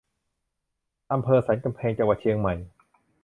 [1.11, 2.53] อำเภอสันกำแพง จังหวัดเชียงใหม่